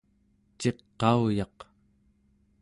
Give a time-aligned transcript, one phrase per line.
[0.59, 1.57] ciqauyaq